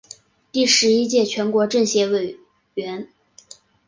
[0.51, 2.35] 第十一届全国政协委
[2.73, 3.07] 员。